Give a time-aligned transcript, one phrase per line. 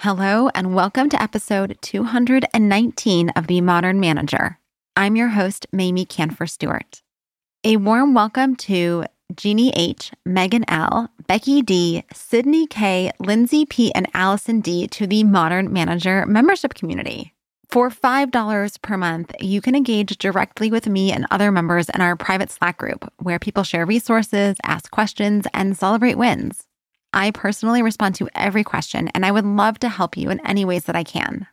[0.00, 4.58] Hello, and welcome to episode 219 of The Modern Manager.
[4.94, 7.00] I'm your host, Mamie Kanfer Stewart.
[7.64, 14.06] A warm welcome to Jeannie H., Megan L., Becky D., Sydney K., Lindsay P., and
[14.12, 14.86] Allison D.
[14.88, 17.32] to the Modern Manager membership community.
[17.70, 22.16] For $5 per month, you can engage directly with me and other members in our
[22.16, 26.65] private Slack group where people share resources, ask questions, and celebrate wins.
[27.12, 30.64] I personally respond to every question, and I would love to help you in any
[30.64, 31.46] ways that I can.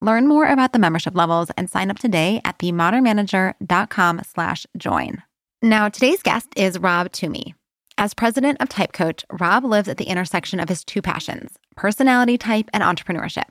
[0.00, 5.22] Learn more about the membership levels and sign up today at themodernmanager.com slash join.
[5.60, 7.54] Now, today's guest is Rob Toomey.
[7.96, 12.70] As president of TypeCoach, Rob lives at the intersection of his two passions, personality type
[12.72, 13.50] and entrepreneurship.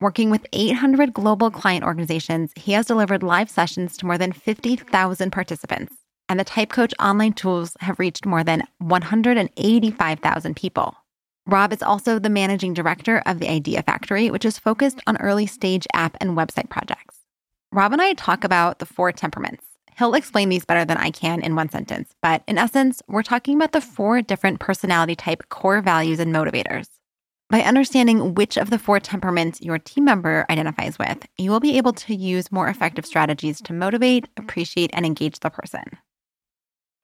[0.00, 5.30] Working with 800 global client organizations, he has delivered live sessions to more than 50,000
[5.30, 5.94] participants
[6.28, 10.94] and the TypeCoach online tools have reached more than 185,000 people.
[11.46, 15.46] Rob is also the managing director of the Idea Factory, which is focused on early
[15.46, 17.20] stage app and website projects.
[17.72, 19.64] Rob and I talk about the four temperaments.
[19.98, 23.56] He'll explain these better than I can in one sentence, but in essence, we're talking
[23.56, 26.88] about the four different personality type core values and motivators.
[27.50, 31.78] By understanding which of the four temperaments your team member identifies with, you will be
[31.78, 35.84] able to use more effective strategies to motivate, appreciate, and engage the person.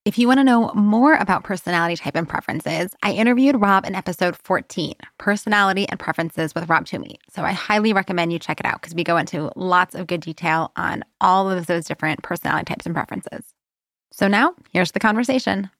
[0.04, 3.94] If you want to know more about personality type and preferences, I interviewed Rob in
[3.94, 7.18] episode 14, Personality and Preferences with Rob Toomey.
[7.30, 10.20] So I highly recommend you check it out because we go into lots of good
[10.20, 13.54] detail on all of those different personality types and preferences.
[14.12, 15.70] So now, here's the conversation.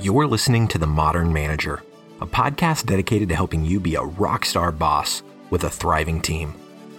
[0.00, 1.82] You're listening to The Modern Manager,
[2.22, 6.54] a podcast dedicated to helping you be a rock star boss with a thriving team.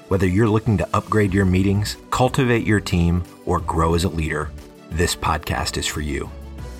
[0.08, 4.49] Whether you're looking to upgrade your meetings, cultivate your team, or grow as a leader,
[4.89, 6.30] this podcast is for you.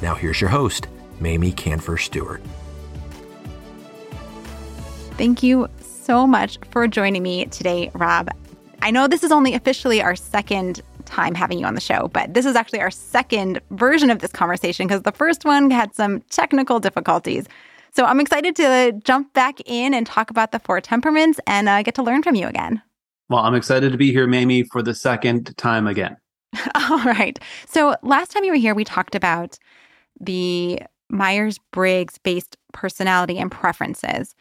[0.02, 0.88] Now, here's your host,
[1.20, 2.42] Mamie Kanfer Stewart.
[5.18, 8.30] Thank you so much for joining me today, Rob.
[8.82, 12.34] I know this is only officially our second time having you on the show, but
[12.34, 16.22] this is actually our second version of this conversation because the first one had some
[16.30, 17.46] technical difficulties.
[17.92, 21.82] So I'm excited to jump back in and talk about the four temperaments and uh,
[21.82, 22.82] get to learn from you again.
[23.30, 26.18] Well, I'm excited to be here, Mamie, for the second time again.
[26.76, 27.38] All right.
[27.66, 29.58] So last time you were here, we talked about
[30.20, 34.36] the Myers Briggs based personality and preferences.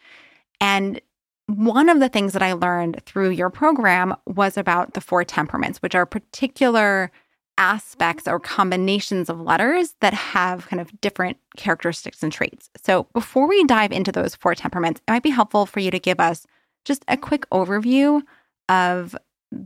[0.61, 1.01] And
[1.47, 5.81] one of the things that I learned through your program was about the four temperaments,
[5.81, 7.11] which are particular
[7.57, 12.69] aspects or combinations of letters that have kind of different characteristics and traits.
[12.83, 15.99] So, before we dive into those four temperaments, it might be helpful for you to
[15.99, 16.45] give us
[16.85, 18.21] just a quick overview
[18.69, 19.15] of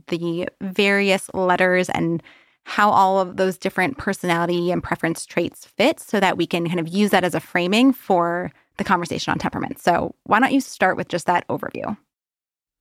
[0.08, 2.22] the various letters and
[2.64, 6.80] how all of those different personality and preference traits fit so that we can kind
[6.80, 9.80] of use that as a framing for the conversation on temperament.
[9.80, 11.96] So, why don't you start with just that overview?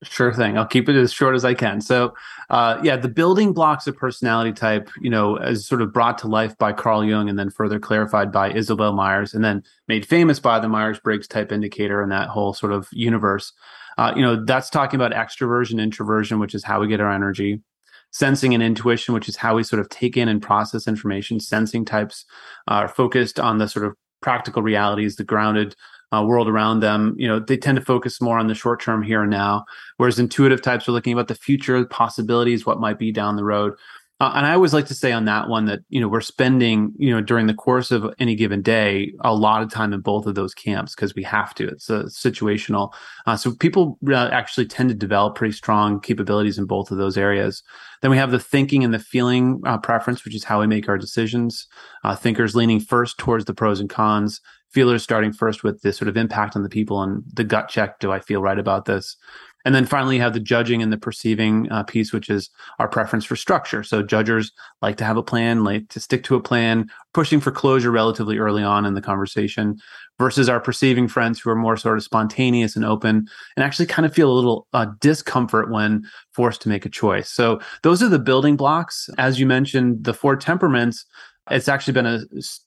[0.03, 0.57] Sure thing.
[0.57, 1.79] I'll keep it as short as I can.
[1.79, 2.15] So,
[2.49, 6.27] uh, yeah, the building blocks of personality type, you know, as sort of brought to
[6.27, 10.39] life by Carl Jung and then further clarified by Isabel Myers and then made famous
[10.39, 13.53] by the Myers Briggs type indicator and that whole sort of universe.
[13.99, 17.61] Uh, you know, that's talking about extroversion, introversion, which is how we get our energy.
[18.09, 21.39] Sensing and intuition, which is how we sort of take in and process information.
[21.39, 22.25] Sensing types
[22.67, 25.75] are focused on the sort of practical realities, the grounded
[26.13, 27.15] uh, world around them.
[27.17, 29.65] You know, they tend to focus more on the short term here and now,
[29.97, 33.73] whereas intuitive types are looking about the future, possibilities, what might be down the road.
[34.21, 36.93] Uh, and I always like to say on that one that you know we're spending
[36.99, 40.27] you know during the course of any given day a lot of time in both
[40.27, 41.67] of those camps because we have to.
[41.67, 42.93] It's a situational.
[43.25, 47.17] Uh, so people uh, actually tend to develop pretty strong capabilities in both of those
[47.17, 47.63] areas.
[48.03, 50.87] Then we have the thinking and the feeling uh, preference, which is how we make
[50.87, 51.65] our decisions.
[52.03, 54.39] Uh, thinkers leaning first towards the pros and cons.
[54.69, 57.99] Feelers starting first with the sort of impact on the people and the gut check.
[57.99, 59.17] Do I feel right about this?
[59.65, 62.49] And then finally, you have the judging and the perceiving uh, piece, which is
[62.79, 63.83] our preference for structure.
[63.83, 64.51] So judgers
[64.81, 68.37] like to have a plan, like to stick to a plan, pushing for closure relatively
[68.37, 69.77] early on in the conversation,
[70.21, 74.05] versus our perceiving friends who are more sort of spontaneous and open and actually kind
[74.05, 76.03] of feel a little uh, discomfort when
[76.33, 77.27] forced to make a choice.
[77.29, 79.09] So those are the building blocks.
[79.17, 81.05] As you mentioned, the four temperaments
[81.49, 82.19] it's actually been a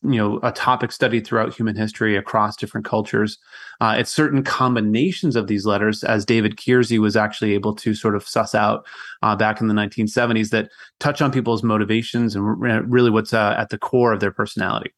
[0.02, 3.38] you know a topic studied throughout human history across different cultures.
[3.80, 8.16] Uh, it's certain combinations of these letters, as David Keirsey was actually able to sort
[8.16, 8.84] of suss out
[9.22, 12.60] uh, back in the 1970s, that touch on people's motivations and
[12.90, 14.92] really what's uh, at the core of their personality.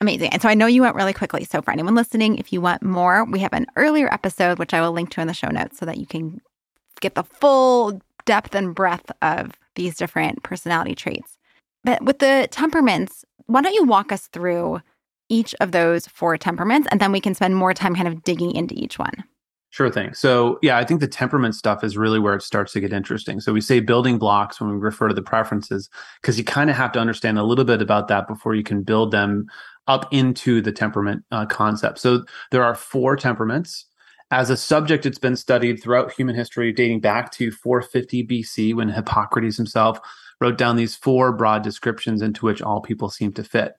[0.00, 0.30] Amazing.
[0.32, 1.44] And so I know you went really quickly.
[1.44, 4.80] So for anyone listening, if you want more, we have an earlier episode, which I
[4.82, 6.40] will link to in the show notes so that you can
[7.00, 11.35] get the full depth and breadth of these different personality traits.
[11.86, 14.80] But with the temperaments, why don't you walk us through
[15.28, 18.54] each of those four temperaments, and then we can spend more time kind of digging
[18.54, 19.24] into each one.
[19.70, 20.12] Sure thing.
[20.12, 23.40] So, yeah, I think the temperament stuff is really where it starts to get interesting.
[23.40, 25.88] So, we say building blocks when we refer to the preferences,
[26.20, 28.82] because you kind of have to understand a little bit about that before you can
[28.82, 29.46] build them
[29.86, 31.98] up into the temperament uh, concept.
[31.98, 33.86] So, there are four temperaments.
[34.32, 38.88] As a subject, it's been studied throughout human history, dating back to 450 BC when
[38.88, 40.00] Hippocrates himself
[40.40, 43.74] wrote down these four broad descriptions into which all people seem to fit.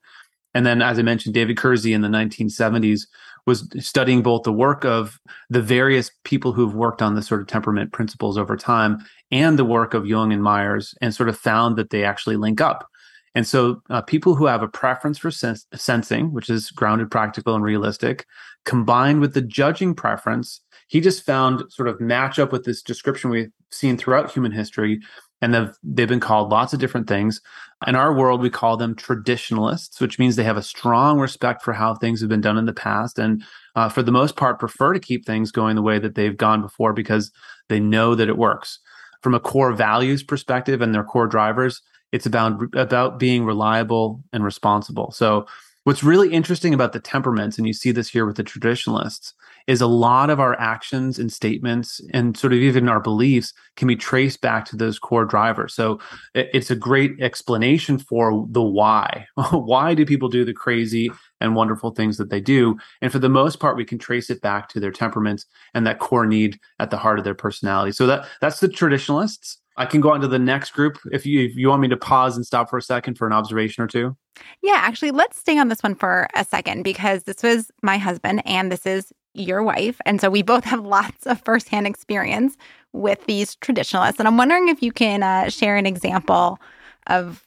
[0.53, 3.01] And then, as I mentioned, David Keirsey in the 1970s
[3.45, 5.19] was studying both the work of
[5.49, 8.97] the various people who've worked on the sort of temperament principles over time
[9.31, 12.59] and the work of Jung and Myers, and sort of found that they actually link
[12.59, 12.87] up.
[13.35, 17.53] And so, uh, people who have a preference for sens- sensing, which is grounded, practical,
[17.53, 18.25] and realistic,
[18.65, 23.29] combined with the judging preference, he just found sort of match up with this description
[23.29, 24.99] we've seen throughout human history.
[25.41, 27.41] And they've, they've been called lots of different things.
[27.85, 31.73] In our world, we call them traditionalists, which means they have a strong respect for
[31.73, 33.19] how things have been done in the past.
[33.19, 33.43] And
[33.75, 36.61] uh, for the most part, prefer to keep things going the way that they've gone
[36.61, 37.31] before because
[37.69, 38.79] they know that it works.
[39.21, 41.81] From a core values perspective and their core drivers,
[42.11, 45.11] it's about about being reliable and responsible.
[45.11, 45.45] So
[45.87, 49.33] what's really interesting about the temperaments, and you see this here with the traditionalists,
[49.67, 53.87] is a lot of our actions and statements and sort of even our beliefs can
[53.87, 55.73] be traced back to those core drivers.
[55.73, 55.97] So
[56.35, 59.27] it's a great explanation for the why.
[59.51, 62.77] why do people do the crazy and wonderful things that they do?
[63.01, 65.99] And for the most part, we can trace it back to their temperaments and that
[65.99, 67.93] core need at the heart of their personality.
[67.93, 69.61] So that that's the traditionalists.
[69.77, 71.97] I can go on to the next group if you if you want me to
[71.97, 74.17] pause and stop for a second for an observation or two.
[74.61, 78.41] Yeah, actually, let's stay on this one for a second because this was my husband
[78.45, 82.57] and this is your wife, and so we both have lots of firsthand experience
[82.93, 84.19] with these traditionalists.
[84.19, 86.59] And I'm wondering if you can uh, share an example
[87.07, 87.43] of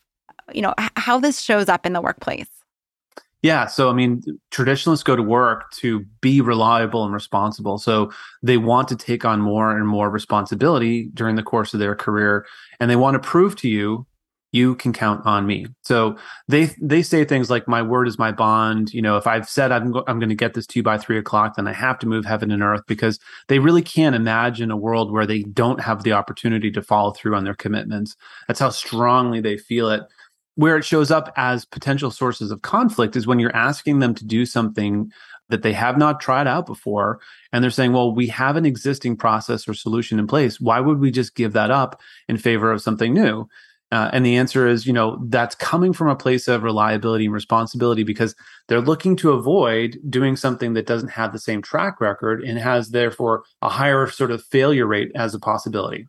[0.52, 2.59] you know how this shows up in the workplace.
[3.42, 3.66] Yeah.
[3.66, 7.78] So, I mean, traditionalists go to work to be reliable and responsible.
[7.78, 8.10] So,
[8.42, 12.44] they want to take on more and more responsibility during the course of their career.
[12.80, 14.06] And they want to prove to you,
[14.52, 15.66] you can count on me.
[15.82, 16.16] So,
[16.48, 18.92] they they say things like, my word is my bond.
[18.92, 20.98] You know, if I've said I'm, go- I'm going to get this to you by
[20.98, 24.70] three o'clock, then I have to move heaven and earth because they really can't imagine
[24.70, 28.16] a world where they don't have the opportunity to follow through on their commitments.
[28.48, 30.02] That's how strongly they feel it
[30.60, 34.26] where it shows up as potential sources of conflict is when you're asking them to
[34.26, 35.10] do something
[35.48, 37.18] that they have not tried out before
[37.50, 40.60] and they're saying well we have an existing process or solution in place.
[40.60, 41.98] Why would we just give that up
[42.28, 43.48] in favor of something new?
[43.90, 47.34] Uh, and the answer is you know that's coming from a place of reliability and
[47.34, 48.34] responsibility because
[48.68, 52.90] they're looking to avoid doing something that doesn't have the same track record and has
[52.90, 56.06] therefore a higher sort of failure rate as a possibility.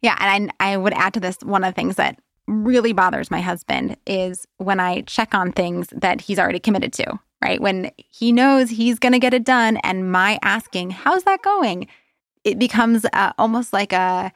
[0.00, 2.20] Yeah and I, I would add to this one of the things that
[2.64, 7.18] really bothers my husband is when I check on things that he's already committed to,
[7.42, 7.60] right?
[7.60, 11.88] When he knows he's going to get it done and my asking, how's that going?
[12.42, 14.32] It becomes uh, almost like a,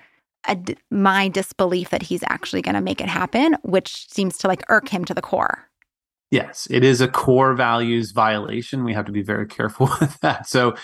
[0.46, 0.58] a
[0.90, 4.88] my disbelief that he's actually going to make it happen, which seems to like irk
[4.88, 5.68] him to the core.
[6.30, 8.84] Yes, it is a core values violation.
[8.84, 10.46] We have to be very careful with that.
[10.46, 10.74] So,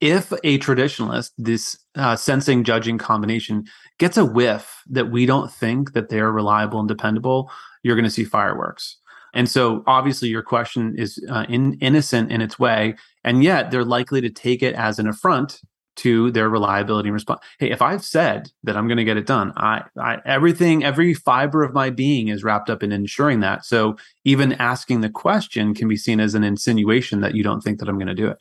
[0.00, 3.64] if a traditionalist, this uh, sensing judging combination,
[3.98, 7.50] gets a whiff that we don't think that they're reliable and dependable,
[7.82, 8.96] you're going to see fireworks.
[9.32, 13.84] And so, obviously, your question is uh, in, innocent in its way, and yet they're
[13.84, 15.60] likely to take it as an affront
[15.96, 17.40] to their reliability and response.
[17.58, 21.14] Hey, if I've said that I'm going to get it done, I, I everything, every
[21.14, 23.64] fiber of my being is wrapped up in ensuring that.
[23.64, 27.78] So, even asking the question can be seen as an insinuation that you don't think
[27.78, 28.38] that I'm going to do it.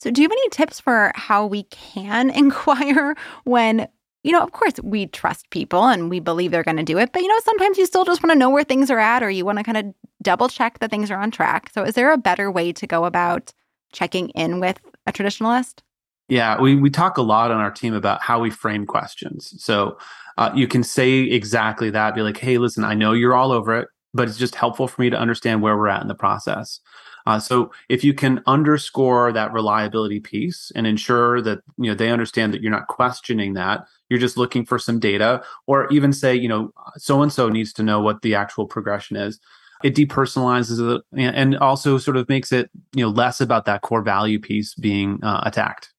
[0.00, 3.88] So, do you have any tips for how we can inquire when,
[4.22, 7.12] you know, of course, we trust people and we believe they're going to do it,
[7.12, 9.30] but, you know, sometimes you still just want to know where things are at or
[9.30, 11.70] you want to kind of double check that things are on track.
[11.72, 13.52] So, is there a better way to go about
[13.92, 15.80] checking in with a traditionalist?
[16.28, 19.54] Yeah, we, we talk a lot on our team about how we frame questions.
[19.58, 19.98] So,
[20.36, 23.78] uh, you can say exactly that, be like, hey, listen, I know you're all over
[23.78, 26.80] it, but it's just helpful for me to understand where we're at in the process.
[27.26, 32.10] Uh, so if you can underscore that reliability piece and ensure that you know they
[32.10, 36.34] understand that you're not questioning that, you're just looking for some data, or even say
[36.34, 39.40] you know so and so needs to know what the actual progression is.
[39.82, 44.02] It depersonalizes it and also sort of makes it you know less about that core
[44.02, 45.92] value piece being uh, attacked.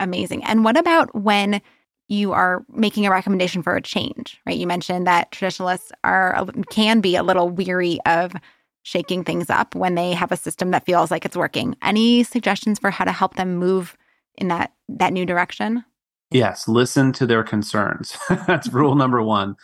[0.00, 0.44] Amazing.
[0.44, 1.60] And what about when
[2.08, 4.56] you are making a recommendation for a change, right?
[4.56, 8.34] You mentioned that traditionalists are can be a little weary of
[8.82, 11.76] shaking things up when they have a system that feels like it's working.
[11.82, 13.96] Any suggestions for how to help them move
[14.36, 15.84] in that that new direction?
[16.30, 18.16] Yes, listen to their concerns.
[18.28, 18.76] That's mm-hmm.
[18.76, 19.54] rule number 1.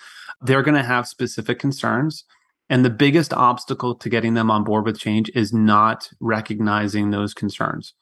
[0.42, 2.24] They're going to have specific concerns
[2.70, 7.32] And the biggest obstacle to getting them on board with change is not recognizing those
[7.34, 7.94] concerns.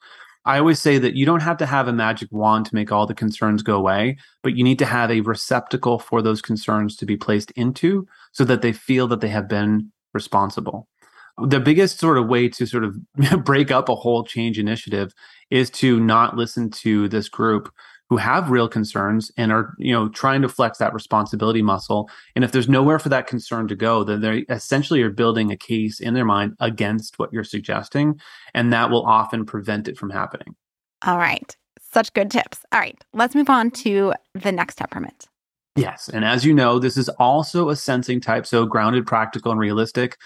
[0.45, 3.05] I always say that you don't have to have a magic wand to make all
[3.05, 7.05] the concerns go away, but you need to have a receptacle for those concerns to
[7.05, 10.87] be placed into so that they feel that they have been responsible.
[11.43, 12.97] The biggest sort of way to sort of
[13.43, 15.13] break up a whole change initiative
[15.49, 17.71] is to not listen to this group
[18.09, 22.09] who have real concerns and are you know trying to flex that responsibility muscle.
[22.35, 25.57] And if there's nowhere for that concern to go then they essentially are building a
[25.57, 28.19] case in their mind against what you're suggesting
[28.53, 30.55] and that will often prevent it from happening.
[31.05, 31.55] All right.
[31.93, 32.65] Such good tips.
[32.71, 33.01] All right.
[33.13, 35.27] Let's move on to the next temperament.
[35.75, 36.09] Yes.
[36.09, 40.17] And as you know this is also a sensing type so grounded practical and realistic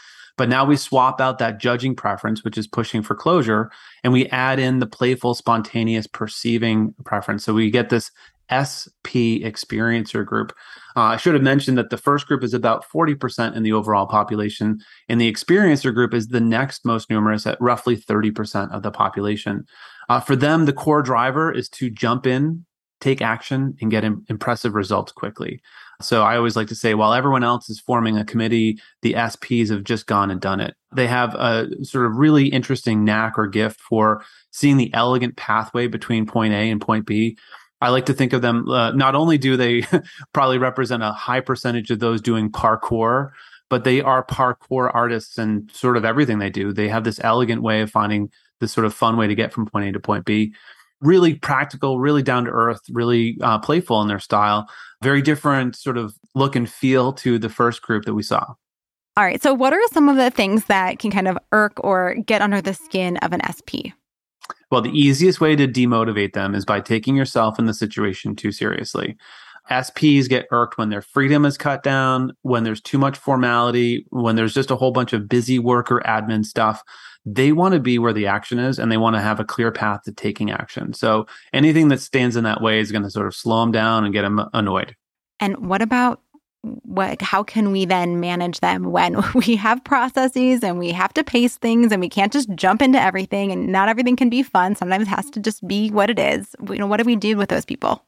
[0.42, 3.70] but now we swap out that judging preference, which is pushing for closure,
[4.04, 7.44] and we add in the playful, spontaneous perceiving preference.
[7.44, 8.10] So we get this
[8.50, 10.52] SP experiencer group.
[10.96, 14.08] Uh, I should have mentioned that the first group is about 40% in the overall
[14.08, 18.90] population, and the experiencer group is the next most numerous at roughly 30% of the
[18.90, 19.68] population.
[20.10, 22.66] Uh, for them, the core driver is to jump in,
[23.00, 25.62] take action, and get Im- impressive results quickly.
[26.02, 29.70] So I always like to say, while everyone else is forming a committee, the SPs
[29.70, 30.76] have just gone and done it.
[30.94, 35.88] They have a sort of really interesting knack or gift for seeing the elegant pathway
[35.88, 37.38] between point A and point B.
[37.82, 39.84] I like to think of them, uh, not only do they
[40.34, 43.32] probably represent a high percentage of those doing parkour,
[43.70, 46.74] but they are parkour artists and sort of everything they do.
[46.74, 48.30] They have this elegant way of finding
[48.60, 50.54] this sort of fun way to get from point A to point B
[51.02, 54.70] really practical, really down to earth, really uh, playful in their style.
[55.04, 58.54] Very different sort of look and feel to the first group that we saw.
[59.18, 59.42] All right.
[59.42, 62.62] So, what are some of the things that can kind of irk or get under
[62.62, 63.92] the skin of an SP?
[64.70, 68.52] Well, the easiest way to demotivate them is by taking yourself and the situation too
[68.52, 69.18] seriously.
[69.70, 74.36] SPs get irked when their freedom is cut down, when there's too much formality, when
[74.36, 76.84] there's just a whole bunch of busy work or admin stuff
[77.26, 79.72] they want to be where the action is and they want to have a clear
[79.72, 80.94] path to taking action.
[80.94, 84.04] So anything that stands in that way is going to sort of slow them down
[84.04, 84.96] and get them annoyed.
[85.40, 86.22] And what about
[86.64, 91.24] what how can we then manage them when we have processes and we have to
[91.24, 94.76] pace things and we can't just jump into everything and not everything can be fun
[94.76, 97.36] sometimes it has to just be what it is you know what do we do
[97.36, 98.04] with those people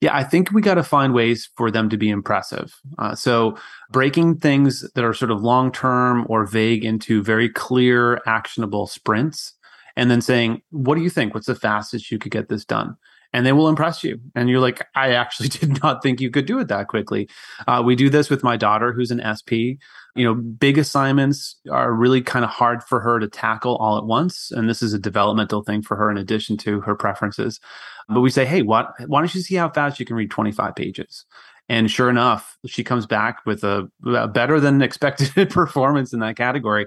[0.00, 2.74] yeah, I think we got to find ways for them to be impressive.
[2.98, 3.56] Uh, so,
[3.90, 9.54] breaking things that are sort of long term or vague into very clear, actionable sprints,
[9.96, 11.34] and then saying, What do you think?
[11.34, 12.96] What's the fastest you could get this done?
[13.32, 14.18] And they will impress you.
[14.34, 17.28] And you're like, I actually did not think you could do it that quickly.
[17.66, 19.78] Uh, we do this with my daughter, who's an SP
[20.16, 24.06] you know, big assignments are really kind of hard for her to tackle all at
[24.06, 24.50] once.
[24.50, 27.60] And this is a developmental thing for her in addition to her preferences.
[28.08, 30.74] But we say, hey, what, why don't you see how fast you can read 25
[30.74, 31.26] pages?
[31.68, 36.36] And sure enough, she comes back with a, a better than expected performance in that
[36.36, 36.86] category.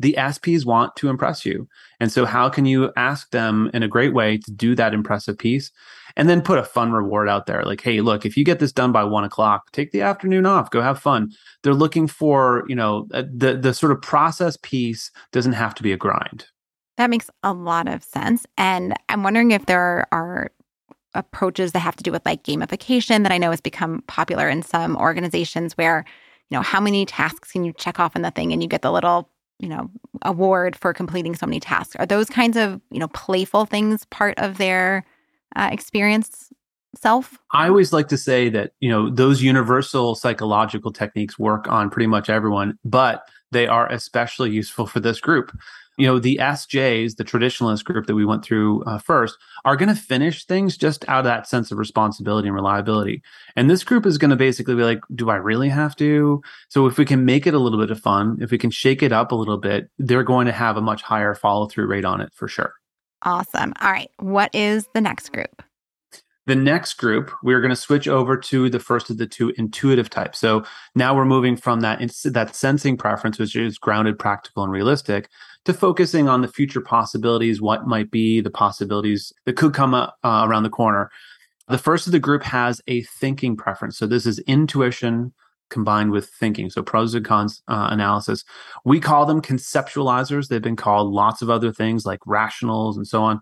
[0.00, 1.68] The SPs want to impress you.
[2.00, 5.38] And so, how can you ask them in a great way to do that impressive
[5.38, 5.70] piece?
[6.16, 8.72] and then put a fun reward out there like hey look if you get this
[8.72, 11.30] done by one o'clock take the afternoon off go have fun
[11.62, 15.82] they're looking for you know uh, the the sort of process piece doesn't have to
[15.82, 16.46] be a grind
[16.96, 20.50] that makes a lot of sense and i'm wondering if there are
[21.14, 24.62] approaches that have to do with like gamification that i know has become popular in
[24.62, 26.04] some organizations where
[26.50, 28.82] you know how many tasks can you check off in the thing and you get
[28.82, 29.28] the little
[29.60, 29.90] you know
[30.22, 34.38] award for completing so many tasks are those kinds of you know playful things part
[34.38, 35.04] of their
[35.56, 36.50] uh, experience
[36.96, 37.38] self?
[37.52, 42.06] I always like to say that, you know, those universal psychological techniques work on pretty
[42.06, 45.56] much everyone, but they are especially useful for this group.
[46.00, 49.88] You know, the SJs, the traditionalist group that we went through uh, first, are going
[49.88, 53.22] to finish things just out of that sense of responsibility and reliability.
[53.54, 56.42] And this group is going to basically be like, do I really have to?
[56.68, 59.02] So if we can make it a little bit of fun, if we can shake
[59.02, 62.04] it up a little bit, they're going to have a much higher follow through rate
[62.04, 62.74] on it for sure.
[63.22, 63.74] Awesome.
[63.80, 64.10] All right.
[64.18, 65.62] What is the next group?
[66.50, 70.10] The next group, we're going to switch over to the first of the two intuitive
[70.10, 70.40] types.
[70.40, 70.64] So
[70.96, 75.28] now we're moving from that that sensing preference, which is grounded, practical, and realistic,
[75.64, 80.16] to focusing on the future possibilities, what might be the possibilities that could come up,
[80.24, 81.08] uh, around the corner.
[81.68, 83.96] The first of the group has a thinking preference.
[83.96, 85.32] So this is intuition,
[85.68, 86.68] combined with thinking.
[86.68, 88.44] So pros and cons uh, analysis.
[88.84, 90.48] We call them conceptualizers.
[90.48, 93.40] They've been called lots of other things like rationals and so on.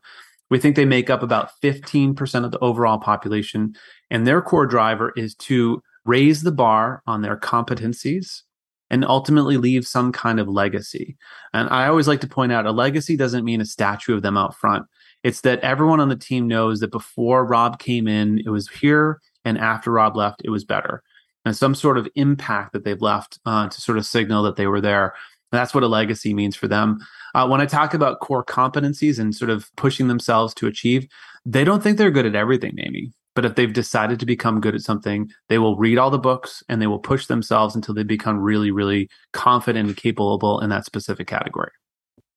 [0.50, 3.74] We think they make up about 15% of the overall population.
[4.10, 8.42] And their core driver is to raise the bar on their competencies
[8.90, 11.16] and ultimately leave some kind of legacy.
[11.52, 14.36] And I always like to point out a legacy doesn't mean a statue of them
[14.36, 14.86] out front.
[15.22, 19.20] It's that everyone on the team knows that before Rob came in, it was here,
[19.44, 21.02] and after Rob left, it was better.
[21.44, 24.66] and some sort of impact that they've left uh, to sort of signal that they
[24.66, 25.14] were there.
[25.50, 26.98] And that's what a legacy means for them.
[27.34, 31.06] Uh, when I talk about core competencies and sort of pushing themselves to achieve,
[31.44, 33.12] they don't think they're good at everything, Mamie.
[33.34, 36.62] But if they've decided to become good at something, they will read all the books
[36.68, 40.84] and they will push themselves until they become really, really confident and capable in that
[40.84, 41.70] specific category.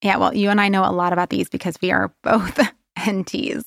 [0.03, 2.59] Yeah, well, you and I know a lot about these because we are both
[2.99, 3.63] NTs.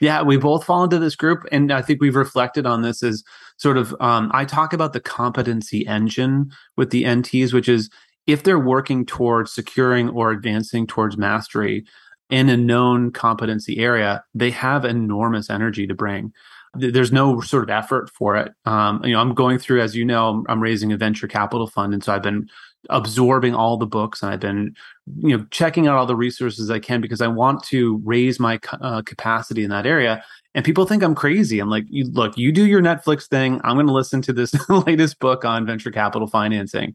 [0.00, 1.44] Yeah, we both fall into this group.
[1.52, 3.22] And I think we've reflected on this as
[3.56, 7.88] sort of, um, I talk about the competency engine with the NTs, which is
[8.26, 11.84] if they're working towards securing or advancing towards mastery,
[12.30, 16.32] in a known competency area, they have enormous energy to bring.
[16.74, 18.52] There's no sort of effort for it.
[18.64, 21.92] Um, you know, I'm going through, as you know, I'm raising a venture capital fund,
[21.92, 22.48] and so I've been
[22.88, 24.74] absorbing all the books and I've been,
[25.16, 28.58] you know, checking out all the resources I can because I want to raise my
[28.80, 30.24] uh, capacity in that area.
[30.54, 31.58] And people think I'm crazy.
[31.58, 33.60] I'm like, you, look, you do your Netflix thing.
[33.64, 36.94] I'm going to listen to this latest book on venture capital financing.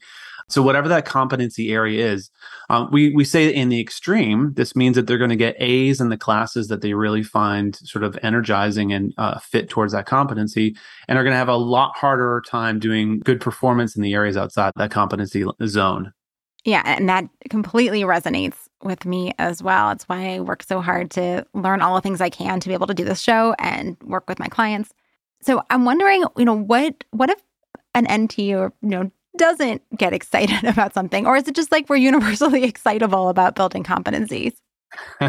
[0.50, 2.32] So whatever that competency area is,
[2.70, 6.00] um, we we say in the extreme, this means that they're going to get A's
[6.00, 10.06] in the classes that they really find sort of energizing and uh, fit towards that
[10.06, 10.74] competency,
[11.10, 14.38] and are going to have a lot harder time doing good performance in the areas
[14.38, 16.14] outside that competency zone.
[16.66, 19.92] Yeah, and that completely resonates with me as well.
[19.92, 22.74] It's why I work so hard to learn all the things I can to be
[22.74, 24.94] able to do this show and work with my clients.
[25.42, 27.42] So I'm wondering, you know, what what if
[27.96, 31.26] an NT or you know doesn't get excited about something?
[31.26, 34.54] Or is it just like we're universally excitable about building competencies?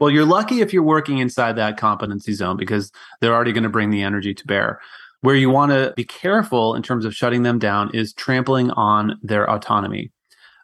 [0.00, 2.90] well, you're lucky if you're working inside that competency zone because
[3.20, 4.80] they're already going to bring the energy to bear.
[5.22, 9.18] Where you want to be careful in terms of shutting them down is trampling on
[9.22, 10.10] their autonomy.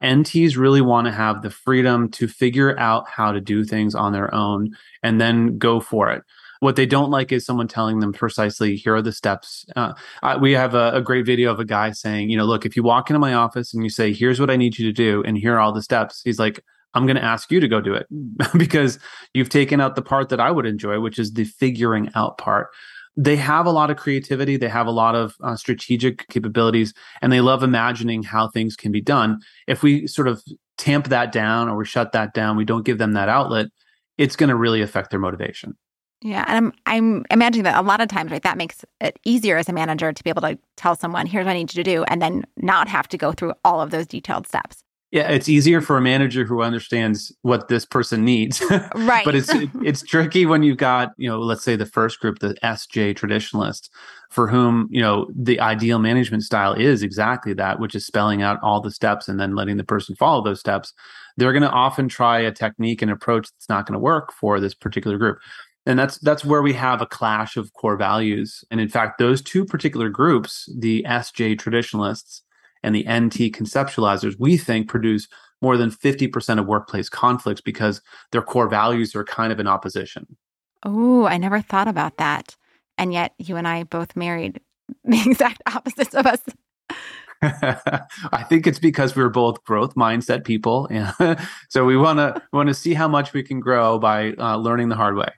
[0.03, 4.12] NTs really want to have the freedom to figure out how to do things on
[4.12, 6.23] their own and then go for it.
[6.61, 9.67] What they don't like is someone telling them precisely, here are the steps.
[9.76, 9.93] Uh,
[10.41, 12.83] we have a, a, great video of a guy saying, you know, look, if you
[12.83, 15.37] walk into my office and you say, here's what I need you to do, and
[15.37, 17.93] here are all the steps, he's like, I'm going to ask you to go do
[17.93, 18.07] it
[18.59, 18.99] because
[19.35, 22.69] you've taken out the part that I would enjoy, which is the figuring out part.
[23.16, 27.32] They have a lot of creativity, they have a lot of uh, strategic capabilities, and
[27.32, 29.41] they love imagining how things can be done.
[29.67, 30.43] If we sort of
[30.76, 33.69] tamp that down or we shut that down, we don't give them that outlet,
[34.19, 35.76] it's going to really affect their motivation.
[36.23, 39.58] Yeah, and I'm I'm imagining that a lot of times, right, that makes it easier
[39.58, 41.91] as a manager to be able to tell someone, "Here's what I need you to
[41.91, 44.82] do," and then not have to go through all of those detailed steps.
[45.17, 48.63] Yeah, it's easier for a manager who understands what this person needs.
[48.95, 49.25] right.
[49.25, 49.49] but it's
[49.83, 53.89] it's tricky when you've got, you know, let's say the first group, the SJ traditionalists,
[54.29, 58.59] for whom, you know, the ideal management style is exactly that, which is spelling out
[58.63, 60.93] all the steps and then letting the person follow those steps.
[61.39, 64.61] They're going to often try a technique and approach that's not going to work for
[64.61, 65.39] this particular group
[65.87, 69.41] and that's that's where we have a clash of core values and in fact those
[69.41, 72.43] two particular groups the sj traditionalists
[72.86, 75.28] and the nt conceptualizers we think produce
[75.62, 80.26] more than 50% of workplace conflicts because their core values are kind of in opposition
[80.84, 82.56] oh i never thought about that
[82.96, 84.60] and yet you and i both married
[85.04, 86.40] the exact opposites of us
[87.42, 90.88] I think it's because we're both growth mindset people,
[91.68, 94.88] so we want to want to see how much we can grow by uh, learning
[94.88, 95.28] the hard way.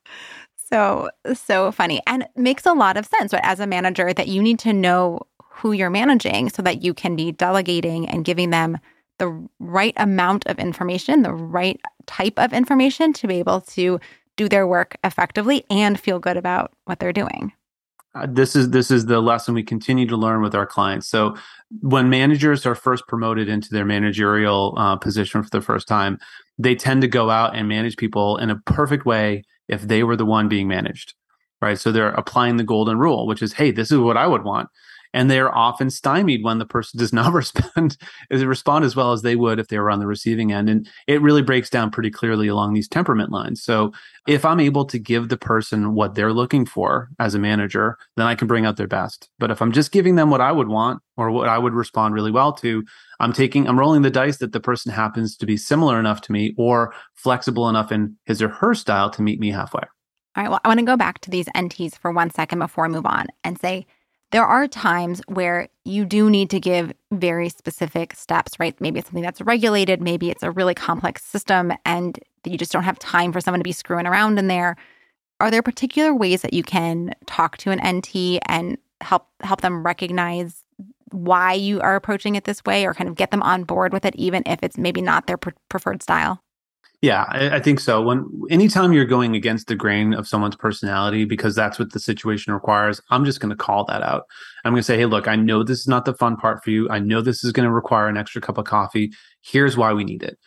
[0.70, 3.42] So, so funny and makes a lot of sense right?
[3.44, 5.20] as a manager that you need to know
[5.58, 8.78] who you're managing so that you can be delegating and giving them
[9.18, 13.98] the right amount of information, the right type of information to be able to
[14.36, 17.52] do their work effectively and feel good about what they're doing.
[18.14, 21.06] Uh, this is this is the lesson we continue to learn with our clients.
[21.08, 21.36] So
[21.80, 26.18] when managers are first promoted into their managerial uh, position for the first time,
[26.58, 30.16] they tend to go out and manage people in a perfect way if they were
[30.16, 31.14] the one being managed,
[31.60, 31.78] right?
[31.78, 34.68] So they're applying the golden rule, which is, hey, this is what I would want.
[35.14, 37.96] And they're often stymied when the person does not respond
[38.30, 40.68] as respond as well as they would if they were on the receiving end.
[40.68, 43.62] And it really breaks down pretty clearly along these temperament lines.
[43.62, 43.92] So
[44.26, 48.26] if I'm able to give the person what they're looking for as a manager, then
[48.26, 49.28] I can bring out their best.
[49.38, 52.14] But if I'm just giving them what I would want or what I would respond
[52.14, 52.84] really well to,
[53.20, 56.32] I'm taking, I'm rolling the dice that the person happens to be similar enough to
[56.32, 59.82] me or flexible enough in his or her style to meet me halfway.
[60.36, 60.50] All right.
[60.50, 63.06] Well, I want to go back to these NTs for one second before I move
[63.06, 63.86] on and say
[64.30, 68.78] there are times where you do need to give very specific steps, right?
[68.80, 72.82] Maybe it's something that's regulated, maybe it's a really complex system, and you just don't
[72.82, 74.76] have time for someone to be screwing around in there.
[75.40, 79.84] Are there particular ways that you can talk to an NT and help help them
[79.84, 80.64] recognize
[81.10, 84.04] why you are approaching it this way or kind of get them on board with
[84.04, 86.42] it even if it's maybe not their pre- preferred style?
[87.00, 88.02] Yeah, I, I, think so.
[88.02, 92.52] When anytime you're going against the grain of someone's personality because that's what the situation
[92.52, 94.24] requires, I'm just going to call that out.
[94.64, 96.70] I'm going to say, "Hey, look, I know this is not the fun part for
[96.70, 96.90] you.
[96.90, 99.12] I know this is going to require an extra cup of coffee.
[99.42, 100.38] Here's why we need it."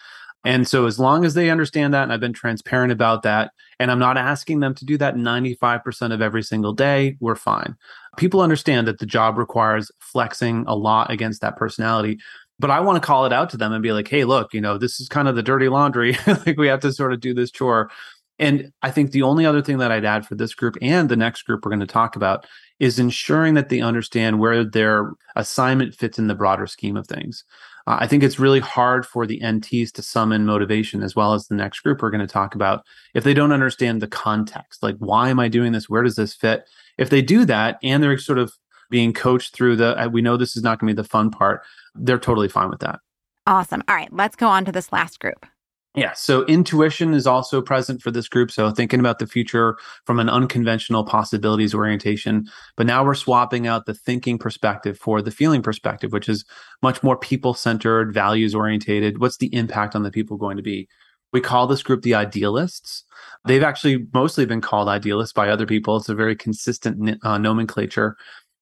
[0.44, 3.92] And so as long as they understand that and I've been transparent about that and
[3.92, 7.76] I'm not asking them to do that 95% of every single day, we're fine.
[8.18, 12.20] People understand that the job requires flexing a lot against that personality
[12.62, 14.62] but I want to call it out to them and be like, hey, look, you
[14.62, 16.16] know, this is kind of the dirty laundry.
[16.28, 17.90] like we have to sort of do this chore.
[18.38, 21.16] And I think the only other thing that I'd add for this group and the
[21.16, 22.46] next group we're going to talk about
[22.80, 27.44] is ensuring that they understand where their assignment fits in the broader scheme of things.
[27.88, 31.48] Uh, I think it's really hard for the NTs to summon motivation as well as
[31.48, 32.84] the next group we're going to talk about
[33.16, 34.84] if they don't understand the context.
[34.84, 35.90] Like, why am I doing this?
[35.90, 36.68] Where does this fit?
[36.98, 38.54] If they do that and they're sort of
[38.92, 41.32] being coached through the, uh, we know this is not going to be the fun
[41.32, 41.64] part,
[41.96, 43.00] they're totally fine with that.
[43.48, 43.84] Awesome.
[43.88, 45.46] All right, let's go on to this last group.
[45.94, 46.14] Yeah.
[46.14, 48.50] So intuition is also present for this group.
[48.50, 52.48] So thinking about the future from an unconventional possibilities orientation.
[52.78, 56.46] But now we're swapping out the thinking perspective for the feeling perspective, which is
[56.82, 59.20] much more people centered, values orientated.
[59.20, 60.88] What's the impact on the people going to be?
[61.34, 63.04] We call this group the idealists.
[63.46, 65.98] They've actually mostly been called idealists by other people.
[65.98, 68.16] It's a very consistent uh, nomenclature.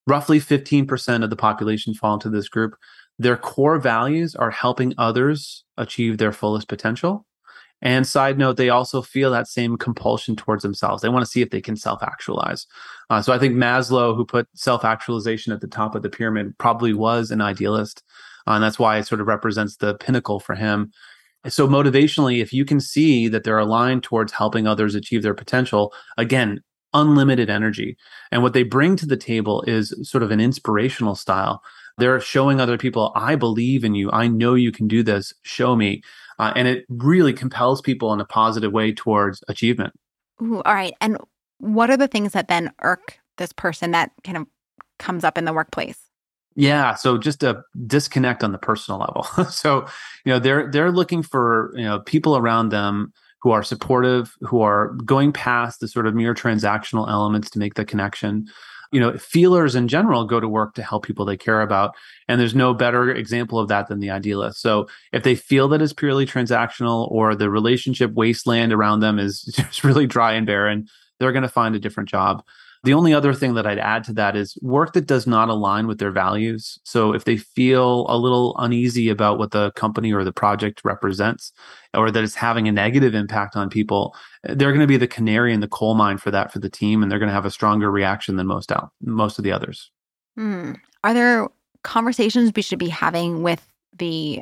[0.08, 2.76] Roughly 15% of the population fall into this group.
[3.20, 7.26] Their core values are helping others achieve their fullest potential.
[7.82, 11.02] And side note, they also feel that same compulsion towards themselves.
[11.02, 12.66] They want to see if they can self actualize.
[13.10, 16.58] Uh, so I think Maslow, who put self actualization at the top of the pyramid,
[16.58, 18.04] probably was an idealist.
[18.48, 20.92] Uh, and that's why it sort of represents the pinnacle for him.
[21.48, 25.94] So, motivationally, if you can see that they're aligned towards helping others achieve their potential,
[26.18, 26.62] again,
[26.94, 27.98] unlimited energy.
[28.32, 31.62] And what they bring to the table is sort of an inspirational style.
[32.00, 34.10] They're showing other people, I believe in you.
[34.12, 35.34] I know you can do this.
[35.44, 36.02] Show me.
[36.40, 39.94] Uh, and it really compels people in a positive way towards achievement.
[40.42, 40.94] Ooh, all right.
[41.02, 41.18] And
[41.60, 44.48] what are the things that then irk this person that kind of
[44.98, 46.10] comes up in the workplace?
[46.56, 49.24] Yeah, so just a disconnect on the personal level.
[49.50, 49.86] so,
[50.26, 54.62] you know, they're they're looking for, you know, people around them who are supportive, who
[54.62, 58.46] are going past the sort of mere transactional elements to make the connection
[58.92, 61.96] you know, feelers in general go to work to help people they care about.
[62.28, 64.62] And there's no better example of that than the idealist.
[64.62, 69.42] So if they feel that it's purely transactional or the relationship wasteland around them is
[69.56, 70.88] just really dry and barren,
[71.20, 72.44] they're going to find a different job.
[72.84, 75.86] The only other thing that I'd add to that is work that does not align
[75.86, 76.80] with their values.
[76.84, 81.52] So if they feel a little uneasy about what the company or the project represents,
[81.94, 85.54] or that it's having a negative impact on people, they're going to be the canary
[85.54, 87.52] in the coal mine for that for the team, and they're going to have a
[87.52, 89.92] stronger reaction than most out most of the others.
[90.38, 90.74] Hmm.
[91.04, 91.50] Are there
[91.84, 93.66] conversations we should be having with
[93.98, 94.42] the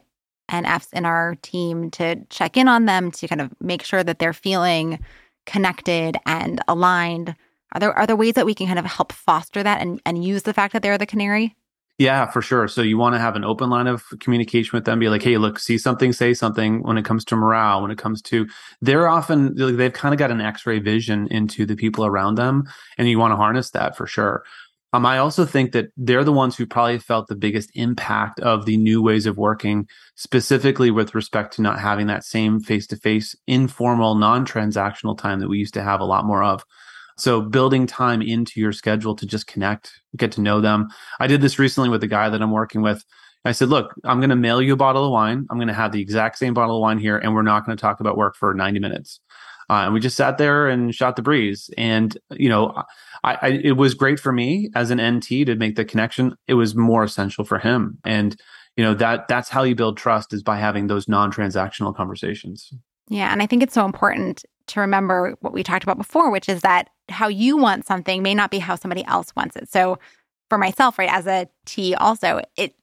[0.51, 4.19] NFs in our team to check in on them to kind of make sure that
[4.19, 4.99] they're feeling
[5.47, 7.35] connected and aligned?
[7.73, 10.23] Are there are there ways that we can kind of help foster that and, and
[10.23, 11.55] use the fact that they're the canary?
[11.99, 12.67] Yeah, for sure.
[12.67, 14.99] So you want to have an open line of communication with them.
[14.99, 16.83] Be like, hey, look, see something, say something.
[16.83, 18.47] When it comes to morale, when it comes to,
[18.81, 22.65] they're often they've kind of got an X-ray vision into the people around them,
[22.99, 24.43] and you want to harness that for sure.
[24.93, 28.65] Um, I also think that they're the ones who probably felt the biggest impact of
[28.65, 34.15] the new ways of working, specifically with respect to not having that same face-to-face, informal,
[34.15, 36.63] non-transactional time that we used to have a lot more of.
[37.17, 40.87] So building time into your schedule to just connect, get to know them.
[41.19, 43.03] I did this recently with a guy that I'm working with.
[43.45, 45.47] I said, look, I'm going to mail you a bottle of wine.
[45.49, 47.77] I'm going to have the exact same bottle of wine here, and we're not going
[47.77, 49.19] to talk about work for 90 minutes.
[49.69, 51.69] Uh, and we just sat there and shot the breeze.
[51.77, 52.83] And you know,
[53.23, 56.35] I, I, it was great for me as an NT to make the connection.
[56.47, 58.35] It was more essential for him, and
[58.77, 62.71] you know that that's how you build trust is by having those non-transactional conversations.
[63.09, 66.49] Yeah, and I think it's so important to remember what we talked about before, which
[66.49, 69.69] is that how you want something may not be how somebody else wants it.
[69.71, 69.97] So
[70.49, 72.75] for myself, right, as a T also, it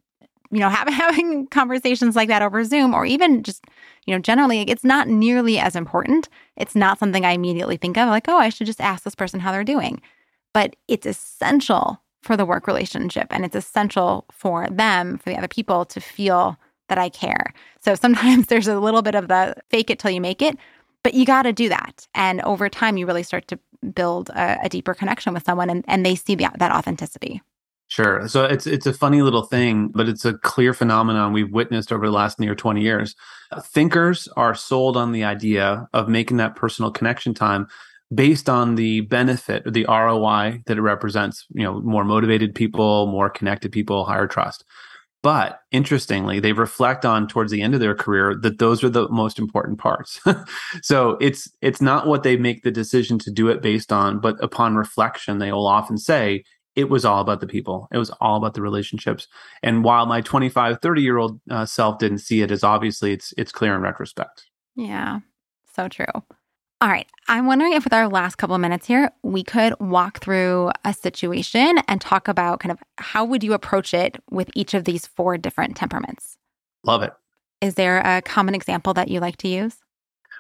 [0.50, 3.64] you know, having having conversations like that over Zoom or even just,
[4.06, 6.28] you know, generally it's not nearly as important.
[6.56, 9.40] It's not something I immediately think of like, oh, I should just ask this person
[9.40, 10.00] how they're doing.
[10.52, 15.48] But it's essential for the work relationship and it's essential for them, for the other
[15.48, 16.56] people to feel
[16.88, 17.52] that I care.
[17.80, 20.56] So sometimes there's a little bit of the fake it till you make it,
[21.02, 22.06] but you got to do that.
[22.14, 23.58] And over time, you really start to
[23.94, 27.42] build a, a deeper connection with someone and, and they see the, that authenticity.
[27.88, 28.26] Sure.
[28.28, 32.06] So it's it's a funny little thing, but it's a clear phenomenon we've witnessed over
[32.06, 33.14] the last near 20 years.
[33.62, 37.68] Thinkers are sold on the idea of making that personal connection time
[38.12, 43.06] based on the benefit or the ROI that it represents, you know, more motivated people,
[43.06, 44.64] more connected people, higher trust.
[45.24, 49.08] But interestingly, they reflect on towards the end of their career that those are the
[49.08, 50.20] most important parts.
[50.82, 54.36] so it's it's not what they make the decision to do it based on, but
[54.44, 56.44] upon reflection, they will often say
[56.76, 57.88] it was all about the people.
[57.90, 59.26] It was all about the relationships.
[59.62, 63.32] And while my 25, 30 year old uh, self didn't see it as obviously, it's
[63.38, 64.44] it's clear in retrospect.
[64.76, 65.20] Yeah,
[65.74, 66.04] so true.
[66.84, 67.08] All right.
[67.28, 70.92] I'm wondering if, with our last couple of minutes here, we could walk through a
[70.92, 75.06] situation and talk about kind of how would you approach it with each of these
[75.06, 76.36] four different temperaments?
[76.84, 77.14] Love it.
[77.62, 79.76] Is there a common example that you like to use?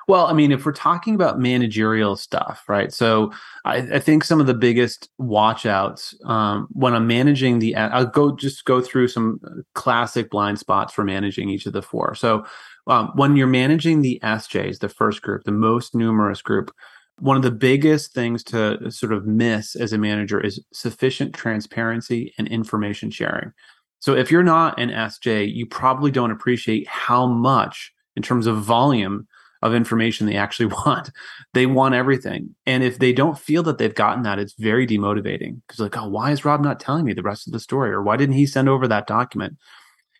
[0.06, 2.92] Well, I mean, if we're talking about managerial stuff, right?
[2.92, 3.32] So
[3.64, 8.36] I, I think some of the biggest watchouts um, when I'm managing the, I'll go
[8.36, 9.40] just go through some
[9.74, 12.14] classic blind spots for managing each of the four.
[12.14, 12.44] So
[12.86, 16.70] um, when you're managing the SJs, the first group, the most numerous group,
[17.18, 22.34] one of the biggest things to sort of miss as a manager is sufficient transparency
[22.38, 23.52] and information sharing.
[24.00, 28.58] So if you're not an SJ, you probably don't appreciate how much, in terms of
[28.58, 29.26] volume,
[29.62, 31.10] of information they actually want.
[31.54, 32.54] They want everything.
[32.66, 36.08] And if they don't feel that they've gotten that, it's very demotivating because, like, oh,
[36.08, 37.90] why is Rob not telling me the rest of the story?
[37.90, 39.56] Or why didn't he send over that document?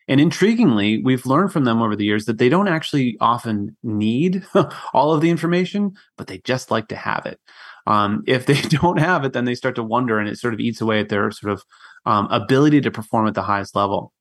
[0.07, 4.45] And intriguingly, we've learned from them over the years that they don't actually often need
[4.93, 7.41] all of the information, but they just like to have it.
[7.87, 10.61] Um, if they don't have it, then they start to wonder, and it sort of
[10.61, 11.63] eats away at their sort of
[12.07, 14.13] um, ability to perform at the highest level.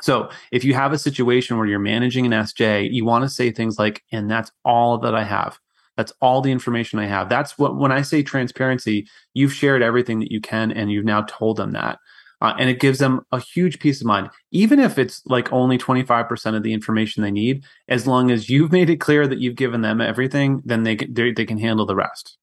[0.00, 3.50] So if you have a situation where you're managing an SJ, you want to say
[3.50, 5.58] things like, and that's all that I have.
[5.96, 7.28] That's all the information I have.
[7.28, 11.22] That's what, when I say transparency, you've shared everything that you can and you've now
[11.22, 11.98] told them that.
[12.42, 15.78] Uh, and it gives them a huge peace of mind, even if it's like only
[15.78, 17.64] 25% of the information they need.
[17.86, 21.14] As long as you've made it clear that you've given them everything, then they can,
[21.14, 22.36] they can handle the rest.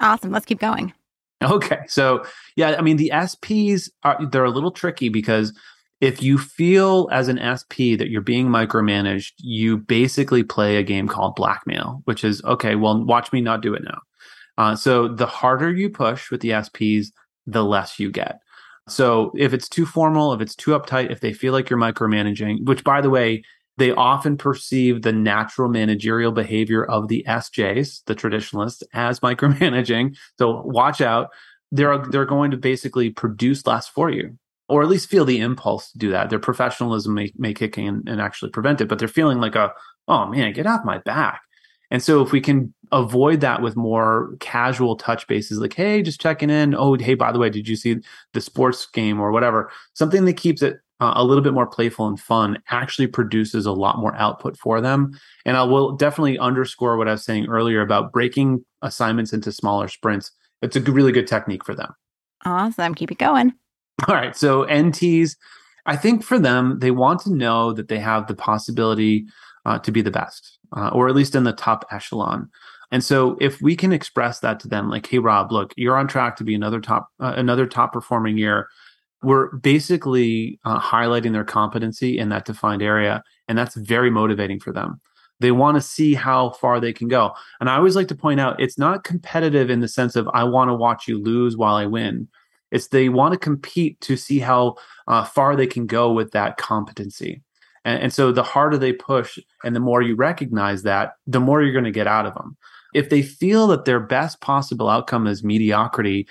[0.00, 0.32] Awesome.
[0.32, 0.92] Let's keep going.
[1.40, 1.82] Okay.
[1.86, 2.24] So,
[2.56, 5.56] yeah, I mean, the SPs are, they're a little tricky because
[6.00, 11.06] if you feel as an SP that you're being micromanaged, you basically play a game
[11.06, 14.00] called blackmail, which is okay, well, watch me not do it now.
[14.58, 17.12] Uh, so the harder you push with the SPs,
[17.46, 18.40] the less you get.
[18.88, 22.66] So if it's too formal, if it's too uptight, if they feel like you're micromanaging,
[22.66, 23.42] which by the way,
[23.76, 30.16] they often perceive the natural managerial behavior of the SJs, the traditionalists, as micromanaging.
[30.38, 31.30] So watch out.
[31.72, 35.90] They're they're going to basically produce less for you, or at least feel the impulse
[35.90, 36.30] to do that.
[36.30, 39.72] Their professionalism may, may kick in and actually prevent it, but they're feeling like a,
[40.06, 41.40] oh man, get off my back.
[41.90, 46.20] And so if we can avoid that with more casual touch bases, like, hey, just
[46.20, 46.74] checking in.
[46.74, 47.96] Oh, hey, by the way, did you see
[48.32, 49.70] the sports game or whatever?
[49.94, 53.72] Something that keeps it uh, a little bit more playful and fun actually produces a
[53.72, 55.18] lot more output for them.
[55.44, 59.88] And I will definitely underscore what I was saying earlier about breaking assignments into smaller
[59.88, 60.30] sprints.
[60.62, 61.92] It's a really good technique for them.
[62.44, 62.94] Awesome.
[62.94, 63.52] Keep it going.
[64.08, 64.36] All right.
[64.36, 65.36] So NTs,
[65.86, 69.26] I think for them, they want to know that they have the possibility
[69.66, 72.50] uh, to be the best uh, or at least in the top echelon.
[72.90, 76.06] And so if we can express that to them, like, hey, Rob, look, you're on
[76.06, 78.68] track to be another top, uh, another top performing year.
[79.22, 83.22] We're basically uh, highlighting their competency in that defined area.
[83.48, 85.00] And that's very motivating for them.
[85.40, 87.32] They want to see how far they can go.
[87.58, 90.44] And I always like to point out it's not competitive in the sense of I
[90.44, 92.28] want to watch you lose while I win.
[92.70, 94.76] It's they want to compete to see how
[95.08, 97.42] uh, far they can go with that competency.
[97.84, 101.62] And, and so the harder they push and the more you recognize that, the more
[101.62, 102.56] you're going to get out of them.
[102.94, 106.28] If they feel that their best possible outcome is mediocrity,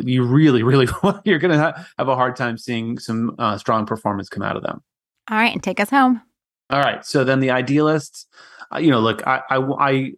[0.00, 0.88] you really, really,
[1.24, 4.62] you're going to have a hard time seeing some uh, strong performance come out of
[4.62, 4.82] them.
[5.30, 6.22] All right, and take us home.
[6.70, 7.04] All right.
[7.04, 8.26] So then the idealists,
[8.74, 10.12] uh, you know, look, I, I, I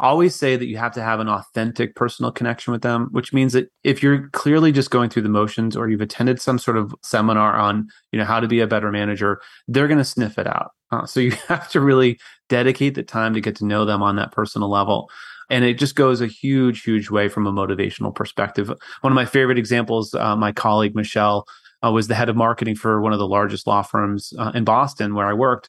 [0.00, 3.52] always say that you have to have an authentic personal connection with them, which means
[3.52, 6.94] that if you're clearly just going through the motions or you've attended some sort of
[7.02, 10.46] seminar on, you know, how to be a better manager, they're going to sniff it
[10.46, 10.72] out.
[10.90, 14.16] Uh, so you have to really dedicate the time to get to know them on
[14.16, 15.08] that personal level.
[15.50, 18.68] And it just goes a huge, huge way from a motivational perspective.
[19.02, 21.46] One of my favorite examples, uh, my colleague Michelle
[21.84, 24.64] uh, was the head of marketing for one of the largest law firms uh, in
[24.64, 25.68] Boston where I worked.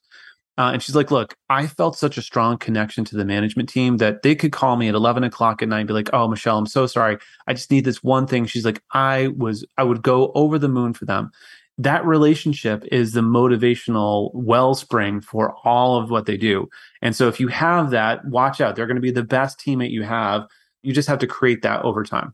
[0.58, 3.98] Uh, and she's like, look, I felt such a strong connection to the management team
[3.98, 6.58] that they could call me at 11 o'clock at night and be like, oh, Michelle,
[6.58, 7.18] I'm so sorry.
[7.48, 8.46] I just need this one thing.
[8.46, 11.32] She's like, I was, I would go over the moon for them.
[11.78, 16.70] That relationship is the motivational wellspring for all of what they do.
[17.02, 18.78] And so if you have that, watch out.
[18.78, 20.48] They're going to be the best teammate you have.
[20.84, 22.34] You just have to create that over time.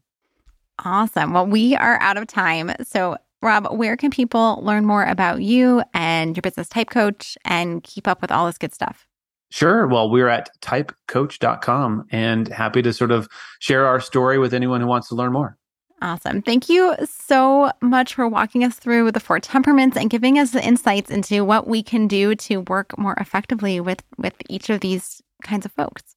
[0.85, 1.33] Awesome.
[1.33, 2.71] Well, we are out of time.
[2.83, 8.07] So Rob, where can people learn more about you and your business TypeCoach and keep
[8.07, 9.07] up with all this good stuff?
[9.49, 9.85] Sure.
[9.85, 13.27] Well, we're at typecoach.com and happy to sort of
[13.59, 15.57] share our story with anyone who wants to learn more.
[16.01, 16.41] Awesome.
[16.41, 20.65] Thank you so much for walking us through the four temperaments and giving us the
[20.65, 25.21] insights into what we can do to work more effectively with with each of these
[25.43, 26.15] kinds of folks.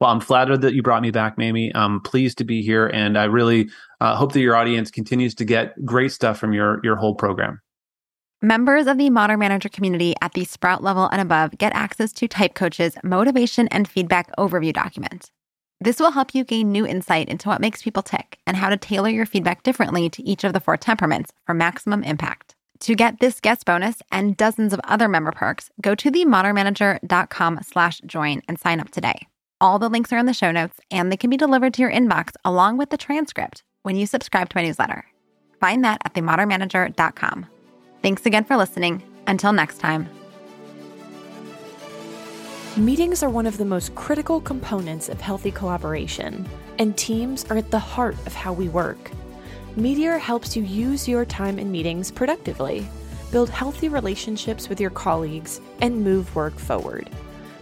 [0.00, 1.72] Well, I'm flattered that you brought me back, Mamie.
[1.74, 3.68] I'm pleased to be here, and I really
[4.04, 7.60] uh, hope that your audience continues to get great stuff from your your whole program.
[8.42, 12.28] Members of the Modern Manager community at the Sprout level and above get access to
[12.28, 15.30] TypeCoach's motivation and feedback overview document.
[15.80, 18.76] This will help you gain new insight into what makes people tick and how to
[18.76, 22.54] tailor your feedback differently to each of the four temperaments for maximum impact.
[22.80, 28.02] To get this guest bonus and dozens of other member perks, go to themodernmanager.com slash
[28.04, 29.26] join and sign up today.
[29.62, 31.92] All the links are in the show notes and they can be delivered to your
[31.92, 35.04] inbox along with the transcript when you subscribe to my newsletter.
[35.60, 37.46] Find that at themodernmanager.com.
[38.02, 39.02] Thanks again for listening.
[39.26, 40.08] Until next time.
[42.76, 47.70] Meetings are one of the most critical components of healthy collaboration, and teams are at
[47.70, 49.10] the heart of how we work.
[49.76, 52.86] Meeteor helps you use your time in meetings productively,
[53.30, 57.08] build healthy relationships with your colleagues, and move work forward.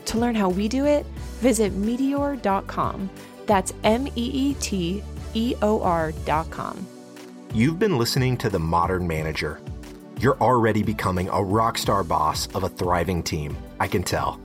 [0.06, 1.04] To learn how we do it,
[1.40, 3.11] visit meeteor.com.
[3.46, 5.02] That's M E E T
[5.35, 6.87] E O R.com.
[7.55, 9.61] You've been listening to The Modern Manager.
[10.18, 14.40] You're already becoming a rock star boss of a thriving team, I can tell.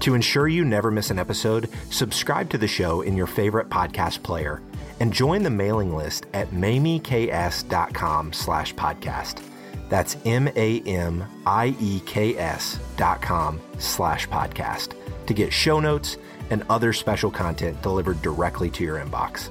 [0.00, 4.24] To ensure you never miss an episode, subscribe to the show in your favorite podcast
[4.24, 4.60] player
[4.98, 9.40] and join the mailing list at mamieks.com slash podcast.
[9.88, 11.28] That's M-A-M-I-E-K-S
[12.96, 14.94] dot com slash podcast
[15.26, 16.16] to get show notes
[16.50, 19.50] and other special content delivered directly to your inbox.